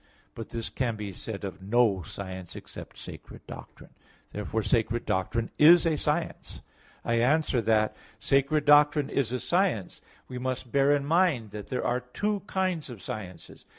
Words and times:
But 0.33 0.49
this 0.49 0.71
can 0.71 0.95
be 0.95 1.13
said 1.13 1.43
of 1.43 1.61
no 1.61 2.01
science 2.01 2.55
except 2.55 2.97
sacred 2.97 3.45
doctrine. 3.45 3.91
Therefore 4.31 4.63
sacred 4.63 5.05
doctrine 5.05 5.51
is 5.59 5.85
a 5.85 5.95
science. 5.95 6.61
I 7.05 7.19
answer 7.21 7.61
that, 7.61 7.95
Sacred 8.17 8.65
doctrine 8.65 9.11
is 9.11 9.31
a 9.31 9.39
science. 9.39 10.01
We 10.27 10.39
must 10.39 10.71
bear 10.71 10.91
in 10.91 11.05
mind 11.05 11.51
that 11.51 11.67
there 11.67 11.85
are 11.85 11.99
two 11.99 12.39
kinds 12.47 12.89
of 12.89 12.99
sciences. 12.99 13.63